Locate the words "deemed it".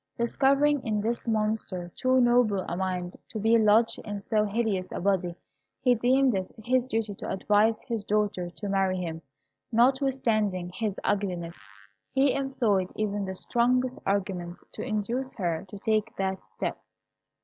5.93-6.51